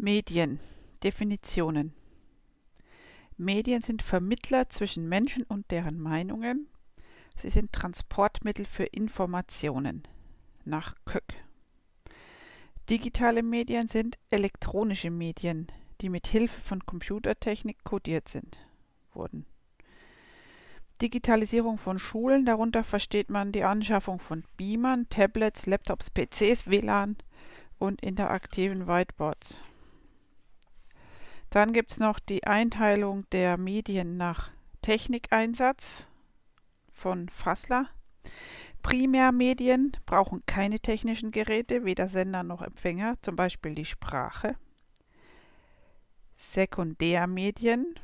[0.00, 0.60] Medien.
[1.02, 1.92] Definitionen.
[3.36, 6.68] Medien sind Vermittler zwischen Menschen und deren Meinungen.
[7.34, 10.06] Sie sind Transportmittel für Informationen.
[10.64, 11.34] Nach Köck.
[12.88, 15.66] Digitale Medien sind elektronische Medien,
[16.00, 18.56] die mit Hilfe von Computertechnik codiert sind,
[19.14, 19.46] wurden.
[21.02, 27.16] Digitalisierung von Schulen, darunter versteht man die Anschaffung von Beamern, Tablets, Laptops, PCs, WLAN
[27.80, 29.64] und interaktiven Whiteboards.
[31.50, 34.50] Dann gibt es noch die Einteilung der Medien nach
[34.82, 36.06] Technikeinsatz
[36.92, 37.88] von Fassler.
[38.82, 44.56] Primärmedien brauchen keine technischen Geräte, weder Sender noch Empfänger, zum Beispiel die Sprache.
[46.36, 47.98] Sekundärmedien.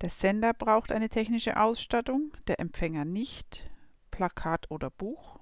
[0.00, 3.68] Der Sender braucht eine technische Ausstattung, der Empfänger nicht,
[4.10, 5.40] Plakat oder Buch.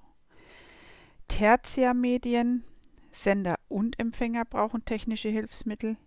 [1.29, 2.65] Tertiärmedien.
[3.11, 5.99] Sender und Empfänger brauchen technische Hilfsmittel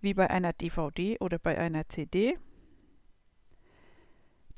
[0.00, 2.38] wie bei einer DVD oder bei einer CD.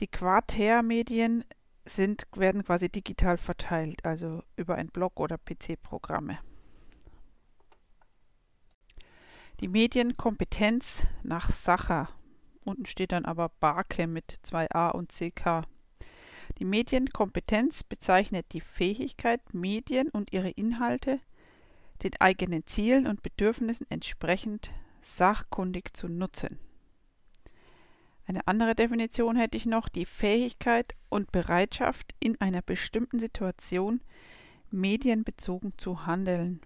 [0.01, 1.45] Die Quatermedien
[1.85, 6.39] sind, werden quasi digital verteilt, also über ein Blog oder PC-Programme.
[9.61, 12.09] Die Medienkompetenz nach Sacher.
[12.65, 15.67] Unten steht dann aber Barke mit 2a und ck.
[16.59, 21.21] Die Medienkompetenz bezeichnet die Fähigkeit, Medien und ihre Inhalte
[22.03, 24.71] den eigenen Zielen und Bedürfnissen entsprechend
[25.03, 26.59] sachkundig zu nutzen.
[28.27, 34.01] Eine andere Definition hätte ich noch, die Fähigkeit und Bereitschaft, in einer bestimmten Situation
[34.71, 36.61] medienbezogen zu handeln,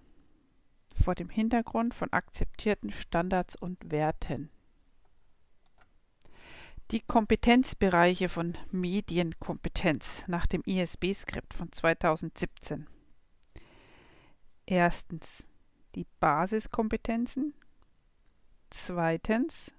[1.03, 4.49] vor dem Hintergrund von akzeptierten Standards und Werten.
[6.91, 12.85] Die Kompetenzbereiche von Medienkompetenz nach dem ISB-Skript von 2017.
[14.67, 15.47] Erstens
[15.95, 17.55] die Basiskompetenzen,
[18.69, 19.71] Zweitens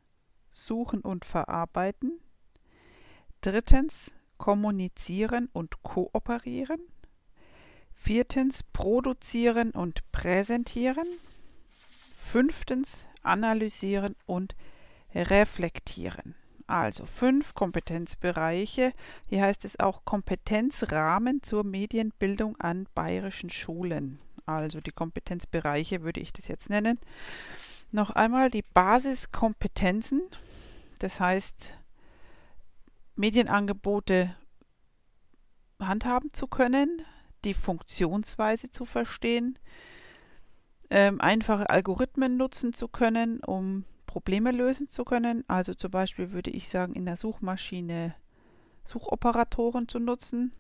[0.51, 2.19] Suchen und Verarbeiten.
[3.41, 6.81] Drittens Kommunizieren und Kooperieren.
[7.95, 11.07] Viertens Produzieren und Präsentieren.
[12.19, 14.55] Fünftens Analysieren und
[15.15, 16.35] Reflektieren.
[16.67, 18.93] Also fünf Kompetenzbereiche.
[19.29, 24.19] Hier heißt es auch Kompetenzrahmen zur Medienbildung an bayerischen Schulen.
[24.47, 26.99] Also die Kompetenzbereiche würde ich das jetzt nennen
[27.91, 30.23] noch einmal die Basiskompetenzen,
[30.99, 31.75] das heißt
[33.15, 34.35] Medienangebote
[35.81, 37.03] handhaben zu können,
[37.45, 39.59] die Funktionsweise zu verstehen,
[40.91, 45.45] ähm, einfache Algorithmen nutzen zu können, um Probleme lösen zu können.
[45.49, 48.15] Also zum Beispiel würde ich sagen, in der Suchmaschine
[48.85, 50.53] Suchoperatoren zu nutzen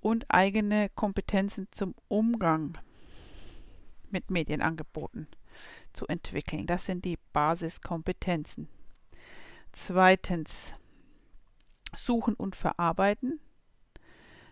[0.00, 2.78] und eigene Kompetenzen zum Umgang
[4.10, 5.28] mit Medienangeboten
[5.92, 6.66] zu entwickeln.
[6.66, 8.68] Das sind die Basiskompetenzen.
[9.72, 10.74] Zweitens
[11.94, 13.40] Suchen und Verarbeiten.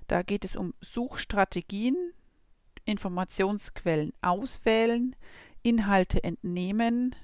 [0.07, 1.97] Da geht es um Suchstrategien,
[2.85, 5.17] Informationsquellen auswählen,
[5.63, 7.15] Inhalte entnehmen,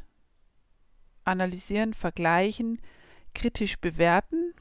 [1.25, 2.81] analysieren, vergleichen,
[3.35, 4.55] kritisch bewerten.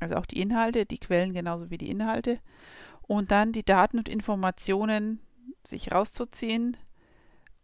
[0.00, 2.40] Also auch die Inhalte, die Quellen genauso wie die Inhalte.
[3.02, 5.20] Und dann die Daten und Informationen
[5.62, 6.76] sich rauszuziehen,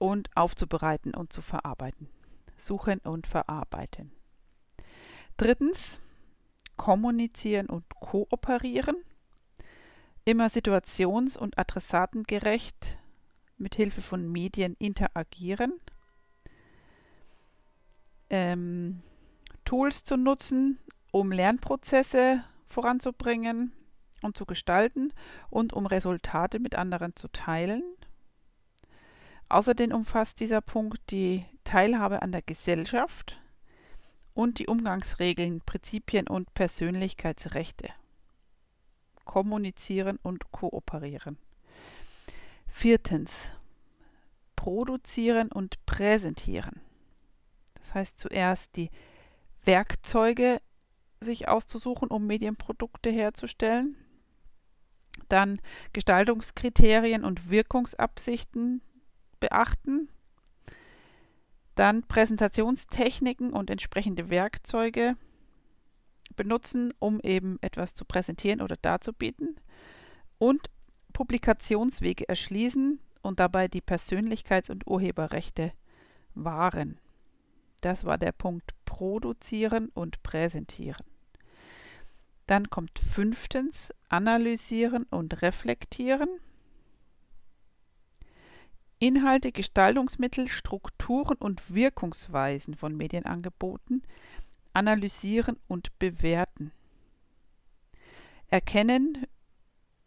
[0.01, 2.09] und aufzubereiten und zu verarbeiten.
[2.57, 4.11] Suchen und verarbeiten.
[5.37, 6.01] Drittens,
[6.77, 8.97] kommunizieren und kooperieren.
[10.25, 12.99] Immer situations- und adressatengerecht
[13.59, 15.75] mit Hilfe von Medien interagieren.
[18.31, 19.03] Ähm,
[19.65, 20.79] Tools zu nutzen,
[21.11, 23.73] um Lernprozesse voranzubringen
[24.23, 25.13] und zu gestalten
[25.51, 27.83] und um Resultate mit anderen zu teilen.
[29.51, 33.37] Außerdem umfasst dieser Punkt die Teilhabe an der Gesellschaft
[34.33, 37.89] und die Umgangsregeln, Prinzipien und Persönlichkeitsrechte.
[39.25, 41.37] Kommunizieren und kooperieren.
[42.69, 43.51] Viertens.
[44.55, 46.81] Produzieren und präsentieren.
[47.75, 48.91] Das heißt zuerst die
[49.65, 50.61] Werkzeuge
[51.19, 53.97] sich auszusuchen, um Medienprodukte herzustellen.
[55.29, 55.61] Dann
[55.93, 58.83] Gestaltungskriterien und Wirkungsabsichten
[59.41, 60.09] beachten.
[61.75, 65.17] Dann Präsentationstechniken und entsprechende Werkzeuge
[66.37, 69.57] benutzen, um eben etwas zu präsentieren oder darzubieten.
[70.39, 70.71] Und
[71.13, 75.73] Publikationswege erschließen und dabei die Persönlichkeits- und Urheberrechte
[76.35, 76.99] wahren.
[77.81, 81.05] Das war der Punkt Produzieren und Präsentieren.
[82.47, 86.29] Dann kommt fünftens Analysieren und Reflektieren.
[89.01, 94.03] Inhalte, Gestaltungsmittel, Strukturen und Wirkungsweisen von Medienangeboten
[94.75, 96.71] analysieren und bewerten.
[98.49, 99.27] Erkennen,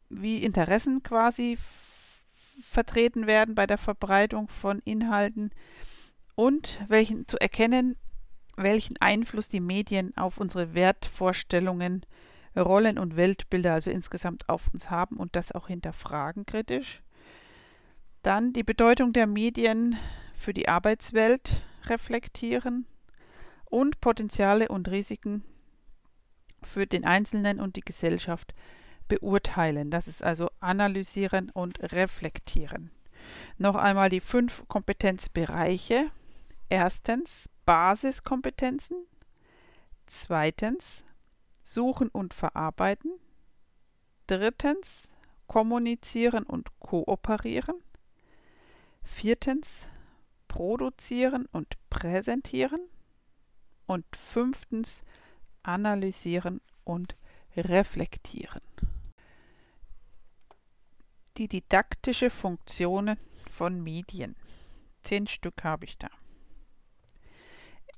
[0.09, 1.57] wie Interessen quasi
[2.61, 5.51] vertreten werden bei der Verbreitung von Inhalten
[6.35, 7.95] und welchen zu erkennen,
[8.57, 12.05] welchen Einfluss die Medien auf unsere Wertvorstellungen,
[12.55, 17.01] Rollen und Weltbilder also insgesamt auf uns haben und das auch hinterfragen kritisch.
[18.23, 19.97] Dann die Bedeutung der Medien
[20.33, 22.85] für die Arbeitswelt reflektieren
[23.65, 25.43] und Potenziale und Risiken
[26.61, 28.55] für den Einzelnen und die Gesellschaft
[29.09, 29.91] beurteilen.
[29.91, 32.91] Das ist also analysieren und reflektieren.
[33.57, 36.09] Noch einmal die fünf Kompetenzbereiche.
[36.69, 39.05] Erstens Basiskompetenzen.
[40.07, 41.03] Zweitens
[41.61, 43.11] Suchen und Verarbeiten.
[44.27, 45.09] Drittens
[45.47, 47.75] Kommunizieren und Kooperieren.
[49.03, 49.87] Viertens
[50.47, 52.81] Produzieren und Präsentieren.
[53.85, 55.01] Und fünftens
[55.63, 57.15] Analysieren und
[57.55, 58.61] Reflektieren.
[61.37, 63.17] Die didaktische Funktionen
[63.53, 64.35] von Medien.
[65.03, 66.09] Zehn Stück habe ich da.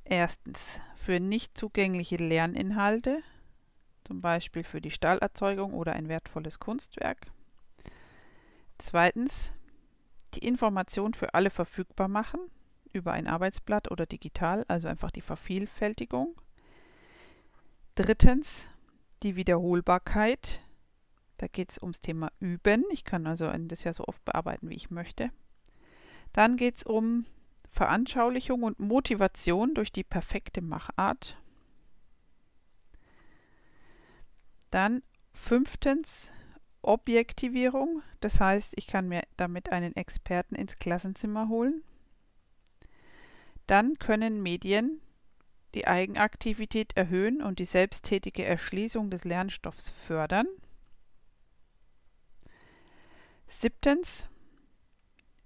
[0.06, 3.22] Erstens für nicht zugängliche Lerninhalte,
[4.06, 7.28] zum Beispiel für die Stahlerzeugung oder ein wertvolles Kunstwerk.
[8.78, 9.52] Zweitens
[10.36, 12.40] die Information für alle verfügbar machen,
[12.94, 16.36] über ein Arbeitsblatt oder digital, also einfach die Vervielfältigung.
[17.96, 18.68] Drittens
[19.24, 20.62] die Wiederholbarkeit
[21.38, 22.84] da geht es ums Thema Üben.
[22.92, 25.32] Ich kann also das ja so oft bearbeiten, wie ich möchte.
[26.32, 27.26] Dann geht es um
[27.72, 31.42] Veranschaulichung und Motivation durch die perfekte Machart.
[34.72, 35.04] Dann
[35.34, 36.32] fünftens
[36.88, 38.02] Objektivierung.
[38.20, 41.84] Das heißt, ich kann mir damit einen Experten ins Klassenzimmer holen.
[43.68, 45.02] Dann können Medien
[45.74, 50.48] die Eigenaktivität erhöhen und die selbsttätige Erschließung des Lernstoffs fördern.
[53.48, 54.28] Siebtens.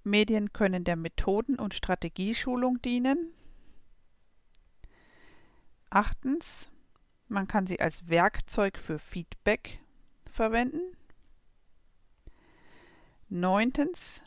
[0.04, 3.34] Medien können der Methoden- und Strategieschulung dienen.
[5.90, 6.70] Achtens.
[7.28, 9.80] Man kann sie als Werkzeug für Feedback
[10.32, 10.96] verwenden.
[13.30, 14.22] Neuntens.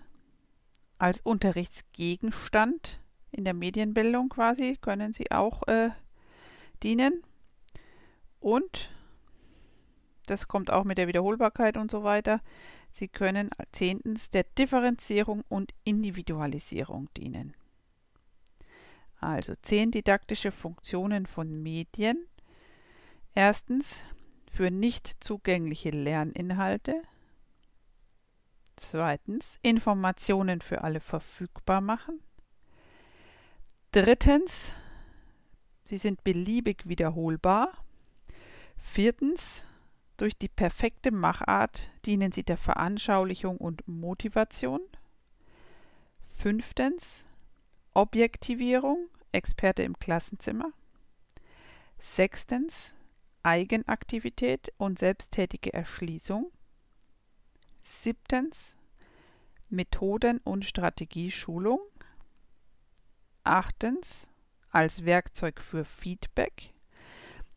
[0.99, 3.00] Als Unterrichtsgegenstand
[3.32, 5.90] in der Medienbildung quasi können sie auch äh,
[6.82, 7.22] dienen.
[8.38, 8.90] Und,
[10.26, 12.40] das kommt auch mit der Wiederholbarkeit und so weiter,
[12.93, 17.54] Sie können zehntens der Differenzierung und Individualisierung dienen.
[19.19, 22.26] Also zehn didaktische Funktionen von Medien.
[23.34, 24.02] Erstens
[24.50, 27.02] für nicht zugängliche Lerninhalte.
[28.77, 32.21] Zweitens Informationen für alle verfügbar machen.
[33.93, 34.73] Drittens,
[35.85, 37.73] sie sind beliebig wiederholbar.
[38.79, 39.65] Viertens,
[40.17, 44.81] durch die perfekte Machart dienen sie der Veranschaulichung und Motivation.
[46.35, 47.25] Fünftens
[47.95, 50.73] Objektivierung, Experte im Klassenzimmer.
[51.99, 52.95] Sechstens
[53.43, 56.51] Eigenaktivität und selbsttätige Erschließung.
[57.82, 58.76] Siebtens
[59.69, 61.81] Methoden- und Strategieschulung.
[63.44, 64.28] Achtens
[64.71, 66.71] als Werkzeug für Feedback.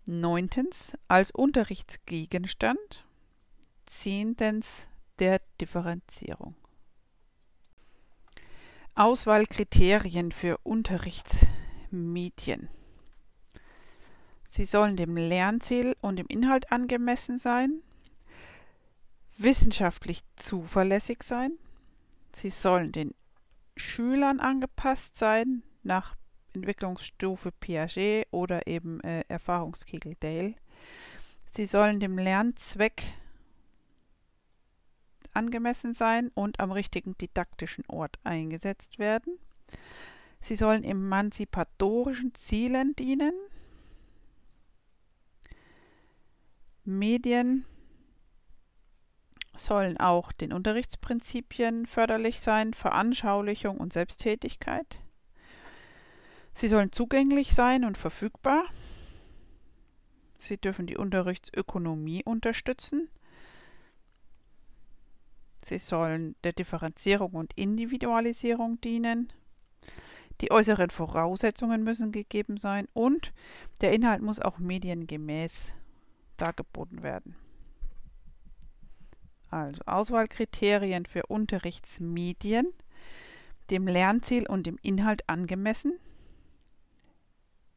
[0.05, 3.05] Neuntens als Unterrichtsgegenstand.
[3.85, 4.87] Zehntens
[5.19, 6.55] der Differenzierung.
[8.95, 12.69] Auswahlkriterien für Unterrichtsmedien.
[14.47, 17.81] Sie sollen dem Lernziel und dem Inhalt angemessen sein,
[19.37, 21.51] wissenschaftlich zuverlässig sein,
[22.35, 23.13] sie sollen den
[23.75, 26.15] Schülern angepasst sein, nach
[26.53, 30.55] Entwicklungsstufe Piaget oder eben äh, Erfahrungskegel Dale.
[31.51, 33.03] Sie sollen dem Lernzweck
[35.33, 39.37] angemessen sein und am richtigen didaktischen Ort eingesetzt werden.
[40.41, 43.33] Sie sollen emanzipatorischen Zielen dienen.
[46.83, 47.65] Medien
[49.57, 54.99] sollen auch den Unterrichtsprinzipien förderlich sein, Veranschaulichung und Selbsttätigkeit.
[56.53, 58.63] Sie sollen zugänglich sein und verfügbar.
[60.37, 63.09] Sie dürfen die Unterrichtsökonomie unterstützen.
[65.65, 69.33] Sie sollen der Differenzierung und Individualisierung dienen.
[70.41, 73.33] Die äußeren Voraussetzungen müssen gegeben sein und
[73.81, 75.73] der Inhalt muss auch mediengemäß
[76.37, 77.35] dargeboten werden.
[79.49, 82.73] Also Auswahlkriterien für Unterrichtsmedien.
[83.69, 85.97] dem Lernziel und dem Inhalt angemessen,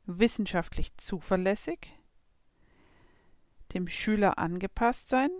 [0.04, 1.94] wissenschaftlich zuverlässig,
[3.72, 5.30] dem Schüler angepasst sein,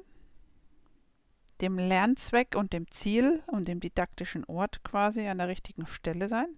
[1.60, 6.48] dem Lernzweck und dem Ziel und dem didaktischen Ort quasi an der richtigen Stelle sein,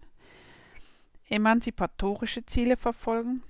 [1.29, 3.43] emanzipatorische Ziele verfolgen,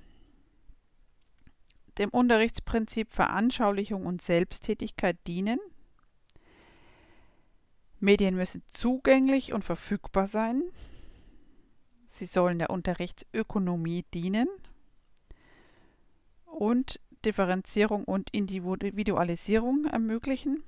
[1.98, 5.58] dem Unterrichtsprinzip Veranschaulichung und Selbsttätigkeit dienen.
[8.00, 10.62] Medien müssen zugänglich und verfügbar sein.
[12.08, 14.48] Sie sollen der Unterrichtsökonomie dienen
[16.46, 20.62] und Differenzierung und Individualisierung ermöglichen.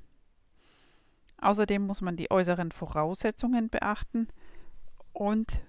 [1.39, 4.29] Außerdem muss man die äußeren Voraussetzungen beachten
[5.13, 5.65] und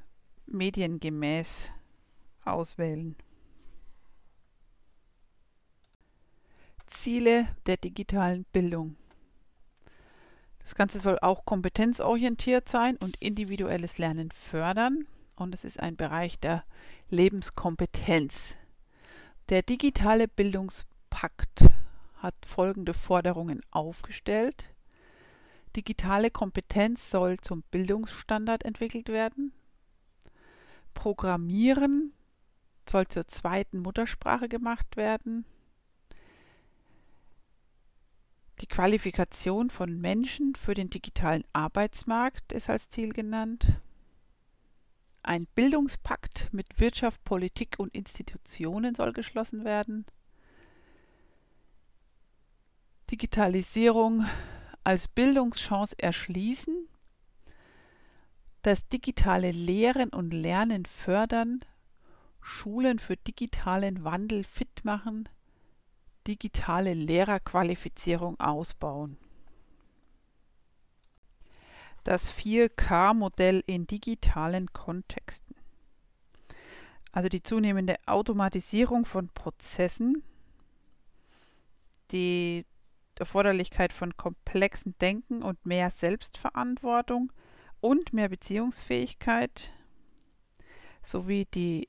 [0.46, 1.72] mediengemäß
[2.43, 3.15] auswählen.
[6.88, 8.96] Ziele der digitalen Bildung.
[10.63, 15.05] Das Ganze soll auch kompetenzorientiert sein und individuelles Lernen fördern.
[15.36, 16.63] Und es ist ein Bereich der
[17.10, 18.55] Lebenskompetenz.
[19.50, 21.65] Der digitale Bildungspakt
[22.15, 24.74] hat folgende Forderungen aufgestellt.
[25.75, 29.51] Digitale Kompetenz soll zum Bildungsstandard entwickelt werden.
[30.93, 32.13] Programmieren
[32.88, 35.46] soll zur zweiten Muttersprache gemacht werden.
[38.62, 43.67] Die Qualifikation von Menschen für den digitalen Arbeitsmarkt ist als Ziel genannt.
[45.24, 50.05] Ein Bildungspakt mit Wirtschaft, Politik und Institutionen soll geschlossen werden.
[53.10, 54.25] Digitalisierung
[54.83, 56.88] als Bildungschance erschließen.
[58.62, 61.62] Das digitale Lehren und Lernen fördern.
[62.41, 65.29] Schulen für digitalen Wandel fit machen
[66.27, 69.17] digitale Lehrerqualifizierung ausbauen.
[72.03, 75.55] Das 4K-Modell in digitalen Kontexten.
[77.11, 80.23] Also die zunehmende Automatisierung von Prozessen,
[82.11, 82.65] die
[83.19, 87.31] Erforderlichkeit von komplexen Denken und mehr Selbstverantwortung
[87.79, 89.71] und mehr Beziehungsfähigkeit
[91.03, 91.87] sowie die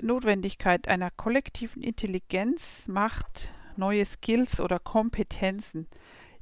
[0.00, 5.88] Notwendigkeit einer kollektiven Intelligenz macht neue Skills oder Kompetenzen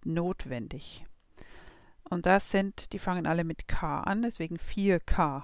[0.04, 1.04] notwendig.
[2.04, 5.42] Und das sind, die fangen alle mit K an, deswegen 4K.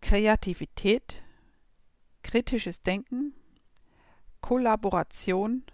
[0.00, 1.22] Kreativität,
[2.22, 3.34] kritisches Denken,
[4.40, 5.64] Kollaboration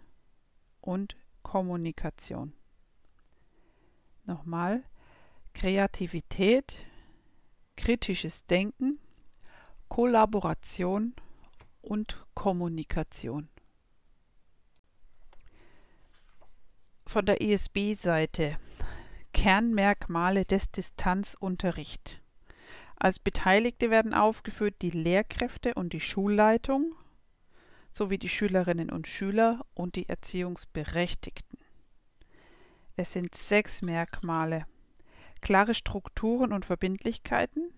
[0.80, 2.52] und Kommunikation.
[4.24, 4.82] Nochmal,
[5.54, 6.86] Kreativität,
[7.76, 8.98] kritisches Denken,
[9.88, 11.14] Kollaboration
[11.80, 13.48] und Kommunikation.
[17.06, 18.58] Von der ESB-Seite
[19.32, 22.20] Kernmerkmale des Distanzunterricht.
[22.96, 26.94] Als Beteiligte werden aufgeführt die Lehrkräfte und die Schulleitung
[27.92, 31.58] sowie die Schülerinnen und Schüler und die Erziehungsberechtigten.
[32.96, 34.66] Es sind sechs Merkmale.
[35.42, 37.70] Klare Strukturen und Verbindlichkeiten,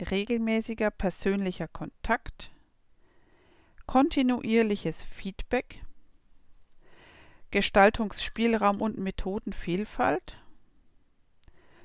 [0.00, 2.50] regelmäßiger persönlicher Kontakt,
[3.86, 5.84] kontinuierliches Feedback,
[7.50, 10.36] Gestaltungsspielraum und Methodenvielfalt,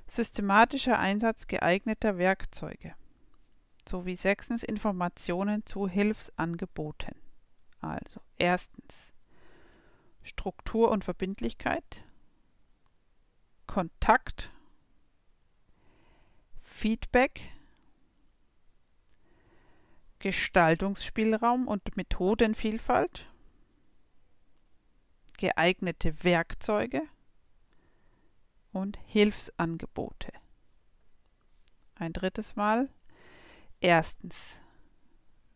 [0.07, 2.95] systematischer Einsatz geeigneter Werkzeuge
[3.87, 7.15] sowie sechstens Informationen zu Hilfsangeboten.
[7.81, 9.13] Also erstens
[10.21, 12.03] Struktur und Verbindlichkeit,
[13.67, 14.51] Kontakt,
[16.61, 17.52] Feedback,
[20.23, 23.29] Gestaltungsspielraum und Methodenvielfalt,
[25.37, 27.01] geeignete Werkzeuge
[28.71, 30.31] und Hilfsangebote.
[31.95, 32.87] Ein drittes Mal.
[33.81, 34.55] Erstens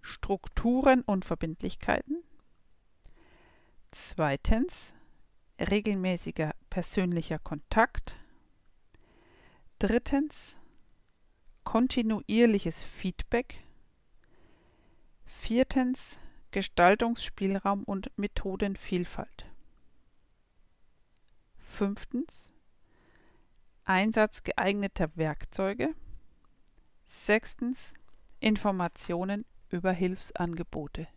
[0.01, 2.21] Strukturen und Verbindlichkeiten.
[3.91, 4.93] Zweitens
[5.61, 8.17] regelmäßiger persönlicher Kontakt.
[9.79, 10.57] Drittens
[11.63, 13.63] kontinuierliches Feedback
[15.47, 16.19] Viertens
[16.51, 19.45] Gestaltungsspielraum und Methodenvielfalt.
[21.57, 22.51] Fünftens
[23.85, 25.95] Einsatz geeigneter Werkzeuge.
[27.05, 27.93] Sechstens
[28.41, 31.07] Informationen über Hilfsangebote.